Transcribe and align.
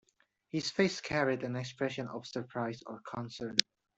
His 0.49 0.71
face 0.71 0.99
carried 0.99 1.43
an 1.43 1.55
expression 1.55 2.07
of 2.07 2.25
surprise 2.25 2.81
or 2.87 3.01
concern. 3.01 3.55